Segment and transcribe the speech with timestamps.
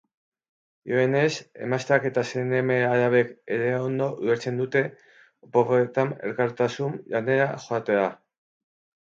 [0.91, 1.33] Dioenez,
[1.65, 4.83] emazteak eta seme-alabek ere ondo ulertzen dute
[5.51, 8.11] oporretan elkartasun lanetara joatea.